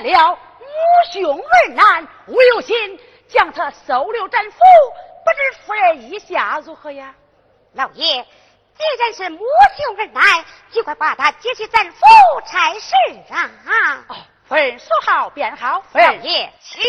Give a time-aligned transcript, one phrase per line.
[0.00, 0.66] 了母
[1.12, 4.58] 兄二难我有心将他收留战府
[5.24, 7.14] 不知夫人意下如何呀？
[7.74, 8.26] 老爷
[8.76, 9.38] 既然是母
[9.76, 12.00] 兄二难就快把他接去镇府
[12.46, 12.94] 才是
[13.32, 14.04] 啊。
[14.08, 14.16] 哦
[14.48, 16.20] 夫人说好便好夫人
[16.60, 16.82] 请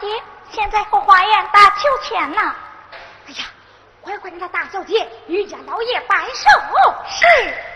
[0.00, 0.06] 姐
[0.50, 2.40] 现在后花园打秋千呢。
[3.28, 3.44] 哎呀，
[4.00, 6.48] 快快让那大小姐与家老爷摆手。
[7.08, 7.69] 是。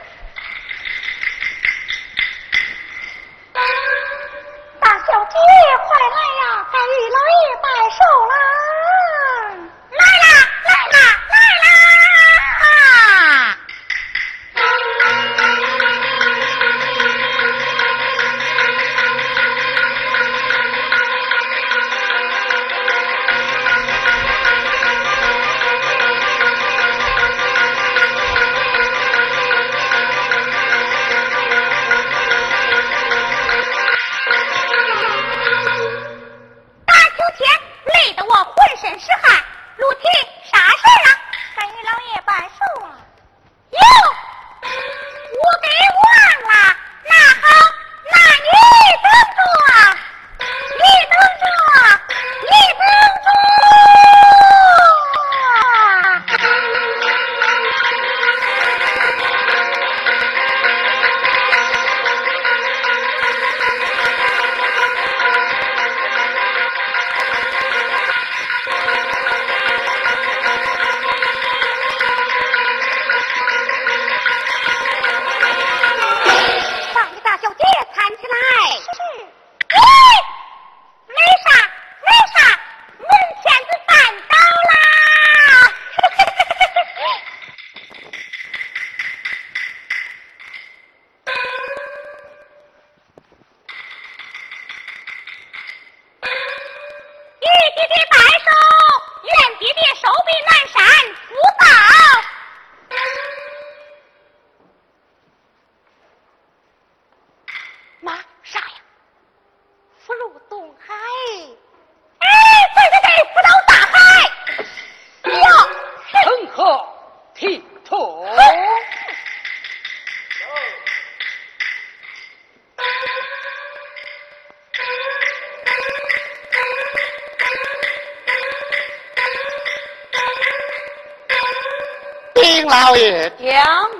[132.94, 133.90] 丁老爷，将，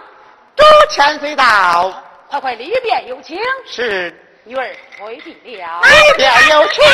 [0.55, 1.93] 朱千岁到，
[2.29, 5.81] 快快里边有请，是女儿回避了。
[5.83, 6.85] 里边有请。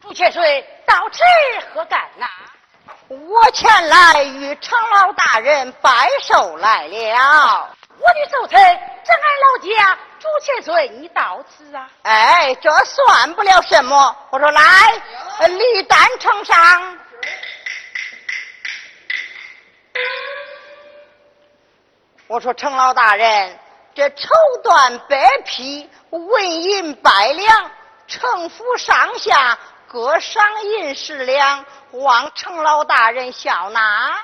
[0.00, 1.20] 朱千岁到此
[1.74, 2.26] 何干呐？
[3.08, 7.68] 我前来与程老大人拜寿来了。
[8.04, 8.60] 我的寿辰
[9.02, 11.88] 这俺老家朱千岁，你到此啊？
[12.02, 14.14] 哎，这算不了什么。
[14.28, 14.60] 我说来，
[15.38, 16.98] 呃礼单呈上。
[22.26, 23.58] 我说程老大人，
[23.94, 24.28] 这绸
[24.62, 27.70] 缎百匹，纹银百两，
[28.06, 29.58] 城府上下
[29.88, 34.14] 各赏银十两，望程老大人笑纳。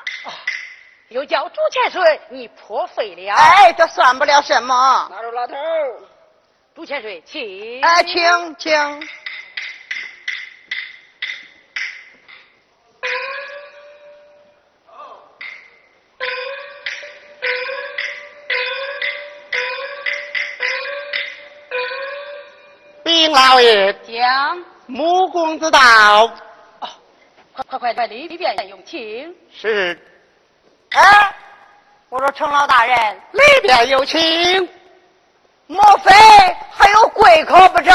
[1.11, 3.35] 又叫朱千岁，你破费了。
[3.35, 5.09] 哎，这算不了什么。
[5.11, 5.57] 拿着老头，
[6.73, 7.83] 朱千岁，请。
[7.83, 9.09] 哎，请请。
[23.02, 26.29] 丁老爷，将，穆公子到，
[27.52, 29.35] 快快快快里边用请。
[29.52, 29.99] 是
[30.90, 31.35] 哎，
[32.09, 34.68] 我说程老大人，里边有请。
[35.68, 36.11] 莫非
[36.73, 37.94] 还有贵客不成？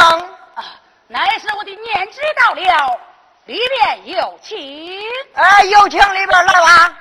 [0.55, 0.63] 啊，
[1.07, 2.99] 乃是我的念知到了，
[3.45, 4.57] 里边有请。
[5.33, 6.97] 哎，有请里边来吧。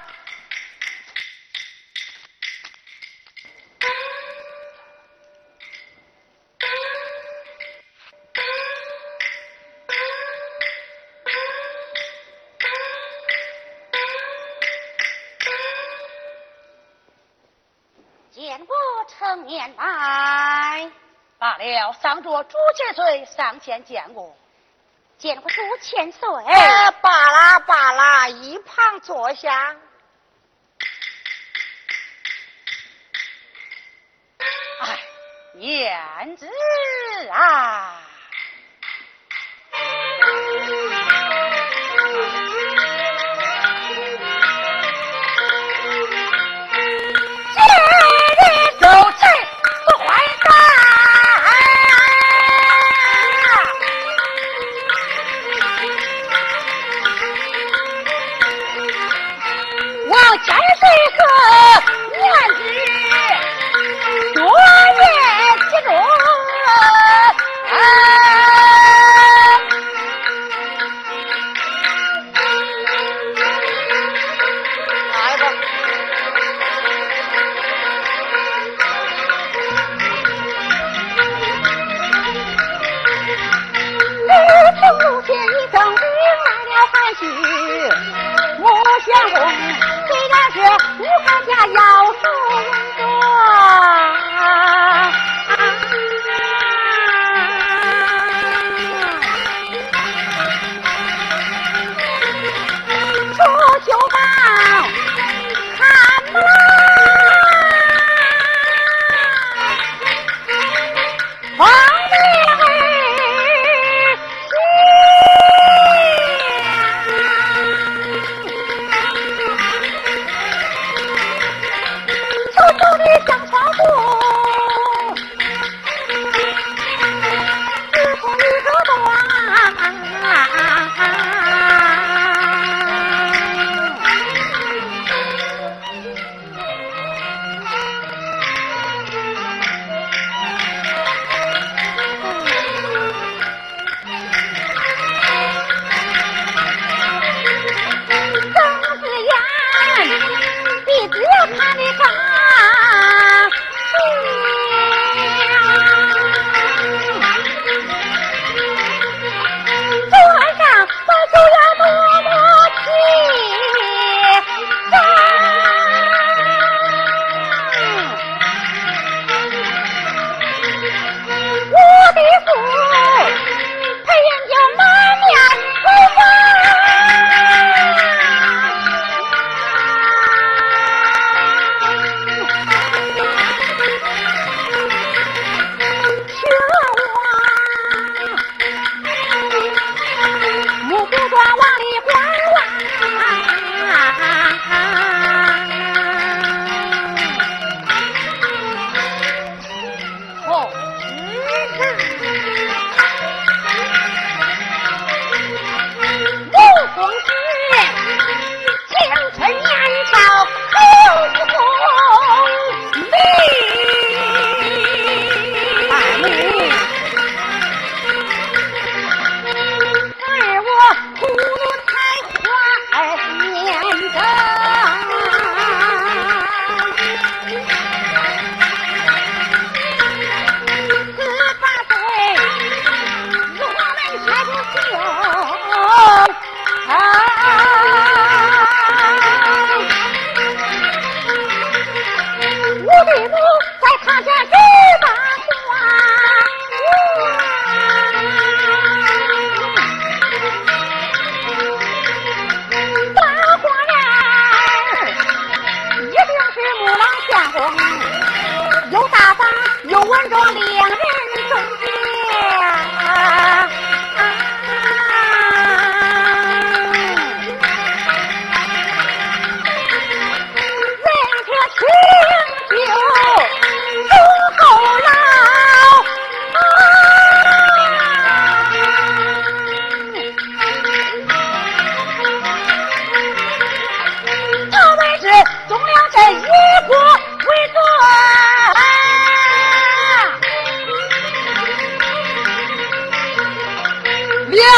[18.56, 20.88] 见我成年来，
[21.38, 24.36] 罢了，上着朱千岁上前见过。
[25.18, 26.28] 见过朱千岁。
[26.44, 29.74] 哎，罢啦罢啦，一旁坐下。
[34.78, 35.00] 哎，
[35.54, 36.48] 燕子
[37.32, 38.02] 啊！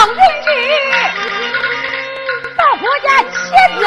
[0.06, 0.48] 不认旨
[2.56, 3.28] 到国家签
[3.76, 3.84] 字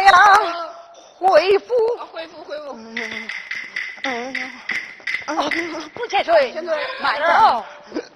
[0.00, 0.68] 我说来呀，
[1.18, 1.74] 恢复，
[2.10, 2.74] 恢复恢复。
[4.04, 4.34] 嗯，
[5.94, 6.54] 陆千岁，
[7.02, 7.64] 慢走。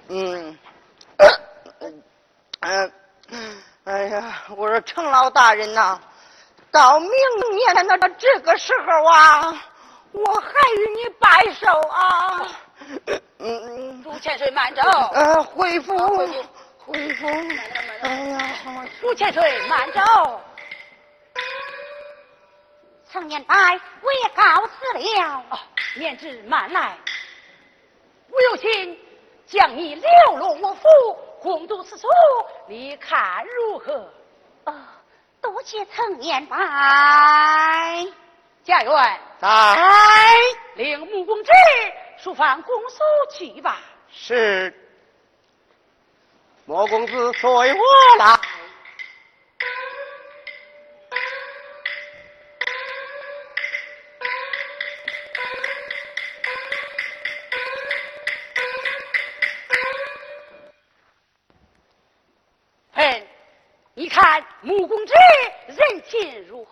[0.09, 0.57] 嗯，
[2.61, 5.99] 嗯，哎呀，我说程老大人呐，
[6.71, 7.09] 到明
[7.55, 9.53] 年的这个时候啊，
[10.11, 12.47] 我还与你拜寿啊。
[13.37, 14.81] 嗯，陆千岁，慢走。
[15.13, 15.95] 呃，恢复，
[16.79, 17.27] 恢复，
[18.01, 18.39] 哎呀，
[19.01, 20.41] 陆千岁，慢走。
[23.15, 23.55] 常年白，
[24.01, 25.45] 我也告辞了。
[25.49, 25.57] 哦，
[25.95, 26.97] 免之慢来。
[28.29, 28.99] 我有心
[29.45, 30.03] 将你流
[30.37, 30.83] 落我府，
[31.41, 32.09] 共度此处，
[32.67, 34.11] 你看如何？
[34.65, 34.75] 哦，
[35.41, 36.57] 多谢成年白。
[38.65, 39.77] 家园，在
[40.73, 41.51] 令穆公子
[42.17, 42.97] 书房公叔
[43.31, 43.79] 去吧。
[44.11, 44.77] 是
[46.65, 47.63] 莫公子随我
[48.19, 48.37] 来。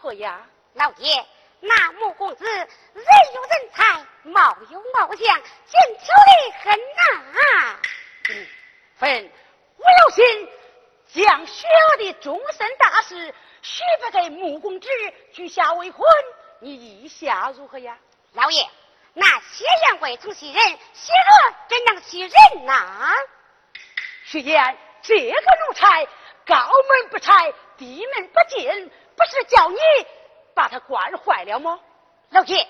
[0.04, 0.46] 何呀？
[0.74, 1.26] 老爷，
[1.62, 7.80] 那穆公子人有人才，貌有貌相，俊俏的很呐。
[8.30, 8.48] 嗯，
[8.98, 9.32] 分，
[9.78, 10.50] 我有心
[11.14, 14.90] 将雪儿的终身大事许配给穆公子，
[15.32, 16.06] 居下为婚，
[16.60, 17.98] 你意下如何呀？
[18.34, 18.70] 老爷，
[19.14, 20.62] 那谢元贵从袭人，
[20.94, 23.14] 薛娥怎能袭人呐？
[24.26, 26.06] 徐言，这个奴才
[26.46, 26.56] 高
[26.90, 29.78] 门不拆，低门不进，不是叫你
[30.54, 31.80] 把他惯坏了吗？
[32.30, 32.68] 老爷，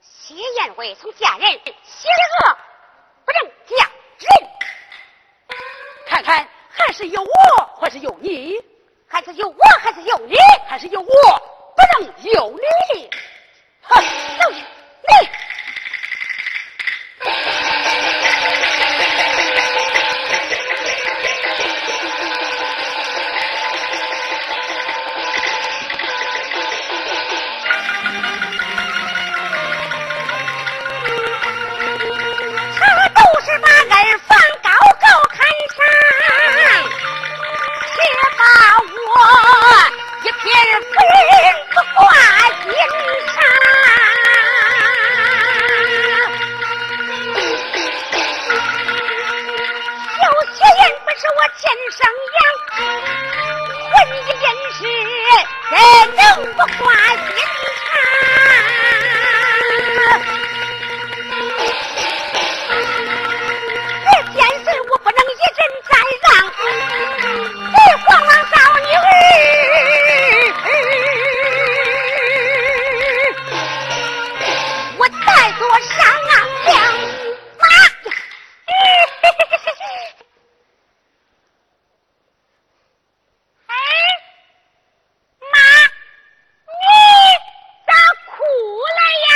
[0.00, 1.50] 谢元贵从嫁人，
[1.84, 2.56] 邪恶
[3.24, 4.50] 不能嫁人，
[6.06, 8.62] 看看还是有我，还是有你，
[9.06, 10.36] 还是有我，还是有你？
[10.66, 12.50] 还是有我，不能有
[12.92, 13.10] 你。
[13.82, 14.04] 哼，
[14.40, 14.64] 老爷，
[34.26, 35.38] 放高高看
[35.76, 35.78] 上，
[37.94, 37.96] 却
[38.36, 38.42] 把
[38.82, 39.06] 我
[40.22, 40.42] 一片
[40.82, 42.00] 夫人不挂
[42.62, 42.66] 心
[43.26, 43.36] 上。
[50.24, 52.00] 有些人不是我亲生
[52.36, 52.38] 养，
[53.90, 54.80] 混一人世，
[55.70, 55.74] 怎
[56.16, 56.20] 能
[56.54, 56.86] 不挂
[75.60, 76.30] 我再做商量
[77.58, 77.74] 妈呀！
[83.66, 83.74] 哎，
[85.50, 85.58] 妈，
[86.68, 86.78] 你
[87.86, 87.92] 咋
[88.26, 89.30] 哭了呀？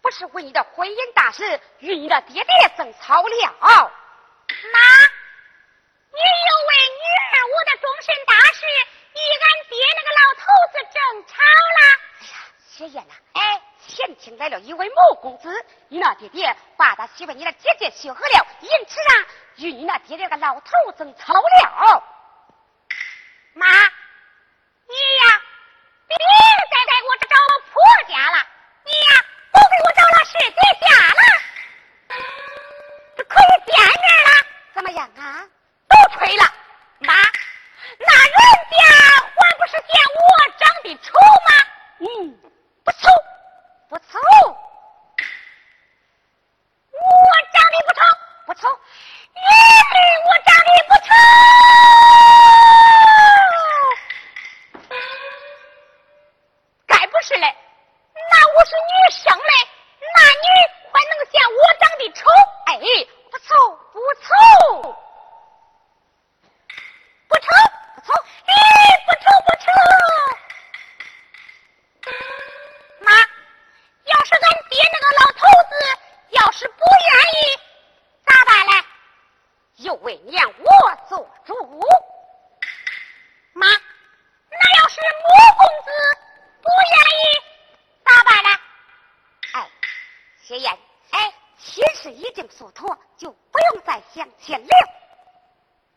[0.00, 3.28] 不是为你的婚姻大事与你的爹爹争吵了。
[4.72, 4.80] 妈，
[6.10, 8.64] 你又为女儿我的终身大事
[9.12, 11.34] 与俺爹那个老头子争吵
[11.76, 11.80] 了。
[12.20, 12.34] 哎呀，
[12.66, 15.52] 雪雁呐，哎，前厅来了一位某公子，
[15.88, 22.02] 你那爹爹把他媳妇你的姐姐休和了，因此啊与你那爹爹个老头争吵了。
[76.60, 76.84] 是不愿
[77.40, 77.58] 意，
[78.26, 78.84] 咋办嘞？
[79.76, 81.54] 又为娘我做主。
[83.54, 85.24] 妈，那要是穆
[85.56, 85.90] 公子
[86.60, 87.22] 不愿意，
[88.04, 88.60] 咋办呢？
[89.54, 89.70] 哎，
[90.42, 90.78] 谢燕，
[91.12, 94.68] 哎，亲事已经说妥，就不用再相牵了。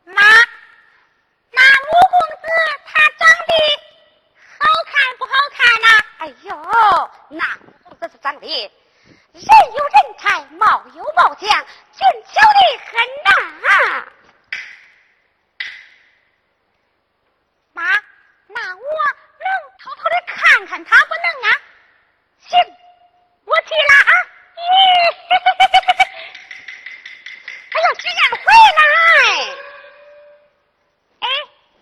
[0.06, 0.13] 妈，
[1.52, 2.47] 那穆公子
[2.86, 3.54] 他长得
[4.60, 5.88] 好看不好看呐、
[6.19, 6.56] 哎呦，
[7.28, 8.71] 那穆公子是长得。
[9.33, 11.49] 人有人才，貌有貌相，
[11.91, 12.93] 俊俏的很
[13.23, 13.27] 呐。
[17.73, 17.83] 妈，
[18.47, 19.43] 那我能
[19.79, 21.51] 偷偷的看看他不能啊？
[22.39, 22.59] 行，
[23.45, 24.11] 我去了啊！
[24.55, 24.59] 咦，
[27.73, 28.45] 哎呦，居然回
[28.77, 28.79] 来！
[31.21, 31.25] 哎，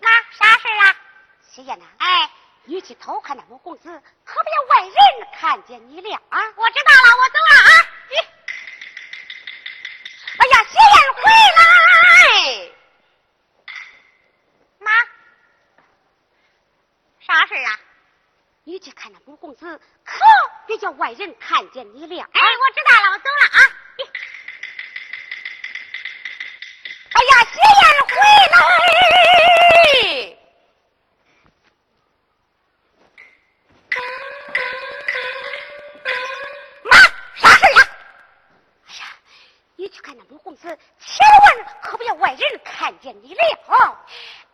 [0.00, 0.96] 妈，啥事啊？
[1.42, 2.30] 喜宴呐，哎，
[2.64, 4.96] 你去偷看那穆公子，可别外人
[5.38, 6.38] 看见你了啊！
[6.56, 7.70] 我知道了，我走了啊！
[8.08, 8.24] 咦，
[10.38, 11.22] 哎呀，喜宴回
[11.58, 11.60] 来！
[14.78, 14.90] 妈，
[17.20, 17.78] 啥事啊？
[18.64, 20.20] 你去看那穆公子，可
[20.66, 22.22] 别叫人看见你了。
[22.32, 23.58] 哎，我知道了，我走了啊！
[27.12, 28.12] 哎呀，喜宴回
[28.52, 28.56] 来！
[36.84, 36.92] 妈，
[37.36, 37.78] 啥事呀？
[38.86, 39.00] 哎呀，
[39.76, 40.62] 你去看那穆公子，
[40.98, 43.40] 千万可不要外人看见你了。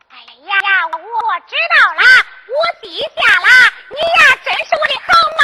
[0.08, 0.16] 哎
[0.46, 0.98] 呀，我
[1.46, 2.02] 知道了，
[2.46, 3.06] 我记下
[3.40, 3.46] 了。
[3.90, 5.06] 你呀，真是我的好
[5.38, 5.40] 妈。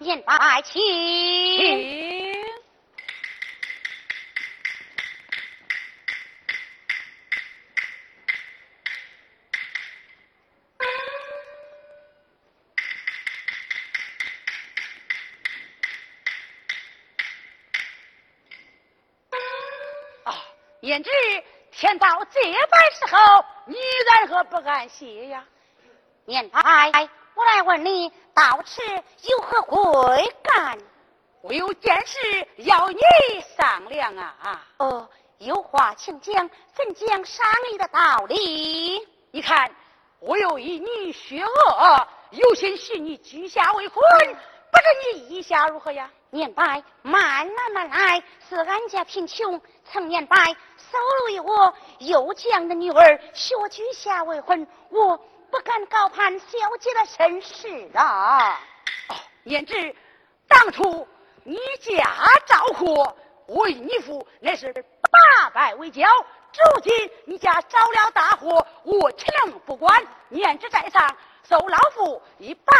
[0.00, 1.17] 言白请。
[24.60, 25.44] 不安歇呀？
[26.26, 28.12] 言白，我来问你。
[28.34, 28.80] 到此
[29.28, 30.78] 有何贵干？
[31.40, 33.00] 我有件事要你
[33.56, 34.66] 商量啊！
[34.78, 39.06] 哦，有话请讲，怎讲商议的道理？
[39.32, 39.74] 你看，
[40.20, 44.02] 我有一女学娥，有心许你居下为婚，
[44.70, 46.08] 不知你意下如何呀？
[46.30, 50.36] 年白，慢慢慢来，是俺家贫穷，曾年白
[50.76, 50.98] 收
[51.28, 55.20] 留我又将的女儿，许我居下未婚，我。
[55.50, 56.46] 不敢高攀小
[56.78, 58.60] 姐的身世啊！
[59.08, 59.96] 哦，言之，
[60.46, 61.08] 当初
[61.42, 62.14] 你家
[62.44, 63.16] 赵括
[63.46, 70.06] 为你父那是八拜为交，如今你家着了大祸，我岂能不管？
[70.28, 71.16] 言之在上，
[71.48, 72.74] 受老夫一拜。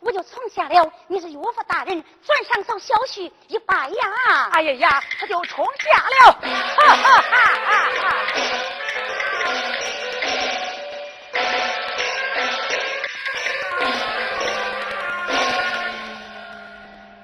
[0.00, 4.50] 我就从下了你是岳父大人，转上手小婿一拜呀！
[4.52, 6.32] 哎呀呀，他就冲下了！
[6.32, 7.90] 哈哈哈哈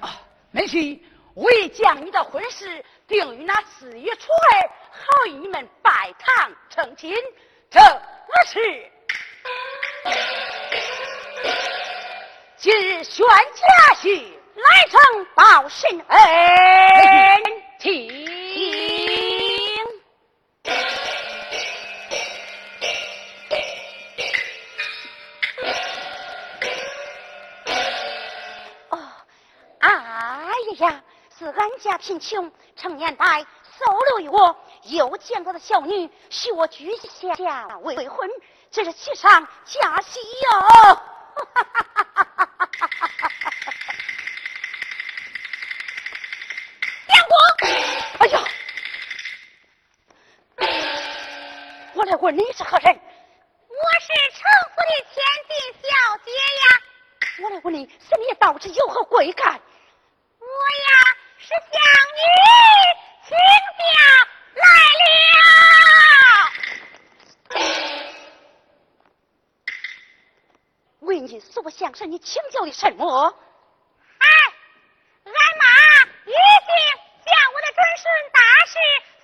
[0.01, 0.09] 哈！
[0.51, 0.99] 门婿
[1.35, 7.15] 为将你的婚事定于那四月初二，好与你们拜堂成亲。
[7.71, 7.79] 这
[8.45, 8.59] 是
[12.63, 14.23] 今日宣家婿
[14.55, 16.17] 来城报神恩，
[17.77, 18.09] 听。
[30.77, 31.03] 呀，
[31.37, 33.45] 是俺家贫穷，成年代
[33.77, 38.29] 收留于我，又见过的小女，许我居下未婚，
[38.71, 41.01] 这是喜上加喜哟！
[47.07, 47.35] 杨过，
[48.19, 48.39] 哎呀，
[51.93, 52.95] 我来问你是何人？
[52.95, 54.39] 我是城
[54.73, 55.87] 府的千金小
[56.23, 56.63] 姐呀！
[57.43, 59.59] 我来问你，是你到底有何贵干？
[60.39, 60.87] 我呀
[61.37, 61.81] 是向
[62.15, 62.19] 你
[63.27, 63.37] 请教
[71.39, 73.35] 所向是你请教的什么？
[74.19, 74.27] 哎，
[75.25, 75.65] 俺妈
[76.25, 76.35] 已经
[77.25, 78.73] 将我的准世大事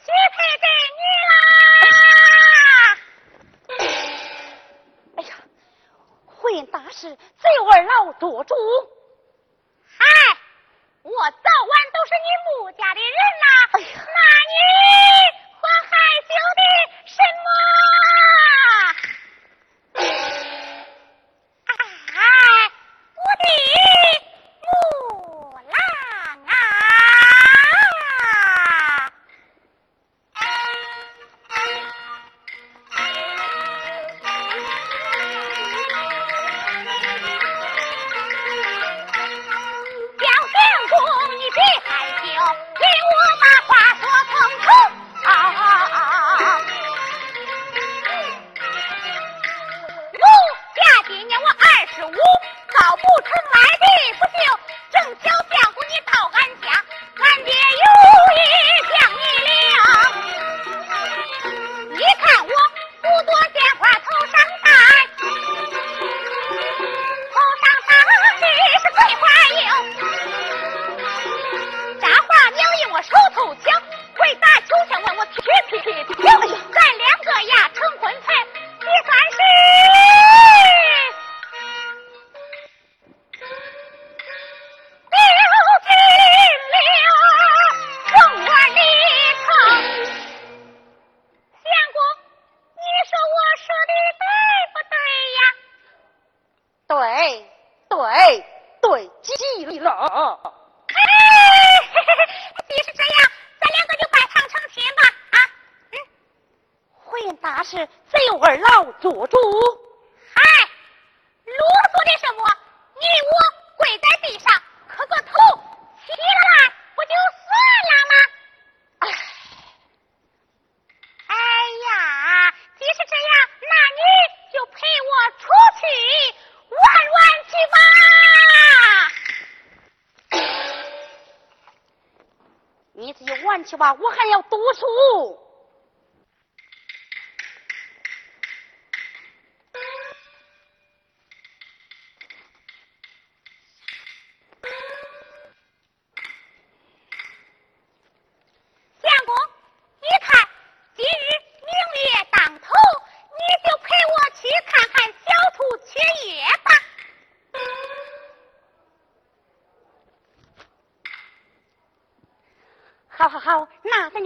[0.05, 0.65] 许配给
[0.97, 1.31] 你啦！
[5.17, 5.31] 哎呀，
[6.25, 8.55] 婚姻大事只有二老做主。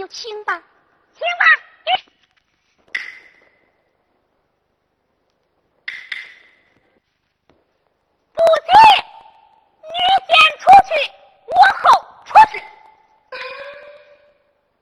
[0.08, 0.62] 请吧，
[1.12, 1.44] 请吧。
[8.32, 8.70] 不急，
[9.82, 9.96] 你
[10.26, 10.92] 先出去，
[11.46, 11.84] 我后
[12.24, 12.62] 出去。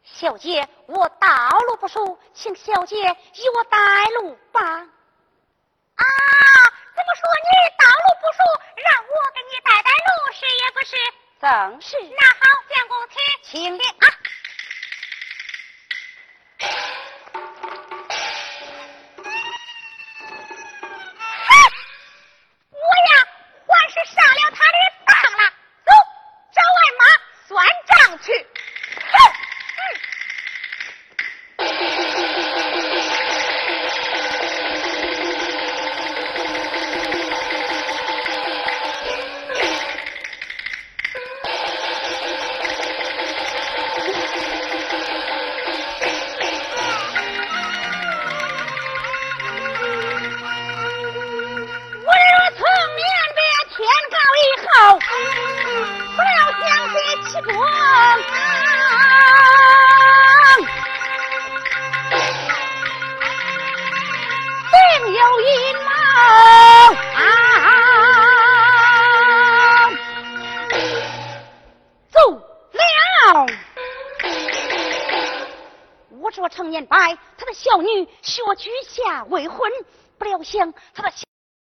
[0.02, 1.28] 小姐，我道
[1.68, 3.78] 路不熟，请小姐与我带
[4.20, 4.60] 路吧。
[4.60, 6.04] 啊，
[6.94, 7.48] 怎么说你
[7.78, 8.42] 道路不熟，
[8.76, 10.96] 让我给你带带路，是也不是。
[11.40, 11.96] 正是。
[12.00, 14.11] 那好，相公，请，请你啊。